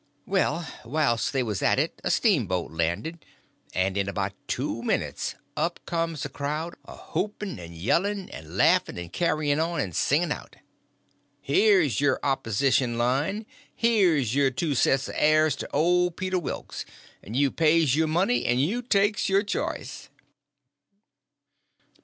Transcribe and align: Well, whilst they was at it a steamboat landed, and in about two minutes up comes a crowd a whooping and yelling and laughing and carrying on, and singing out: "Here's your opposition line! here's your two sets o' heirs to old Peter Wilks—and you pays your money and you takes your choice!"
Well, 0.25 0.67
whilst 0.83 1.31
they 1.31 1.43
was 1.43 1.61
at 1.61 1.77
it 1.77 2.01
a 2.03 2.09
steamboat 2.09 2.71
landed, 2.71 3.23
and 3.71 3.95
in 3.95 4.09
about 4.09 4.33
two 4.47 4.81
minutes 4.81 5.35
up 5.55 5.79
comes 5.85 6.25
a 6.25 6.29
crowd 6.29 6.73
a 6.85 6.95
whooping 6.97 7.59
and 7.59 7.75
yelling 7.75 8.27
and 8.31 8.57
laughing 8.57 8.97
and 8.97 9.13
carrying 9.13 9.59
on, 9.59 9.79
and 9.79 9.95
singing 9.95 10.31
out: 10.31 10.55
"Here's 11.39 12.01
your 12.01 12.19
opposition 12.23 12.97
line! 12.97 13.45
here's 13.75 14.33
your 14.33 14.49
two 14.49 14.73
sets 14.73 15.07
o' 15.07 15.13
heirs 15.15 15.55
to 15.57 15.69
old 15.71 16.17
Peter 16.17 16.39
Wilks—and 16.39 17.35
you 17.35 17.51
pays 17.51 17.95
your 17.95 18.07
money 18.07 18.43
and 18.45 18.59
you 18.59 18.81
takes 18.81 19.29
your 19.29 19.43
choice!" 19.43 20.09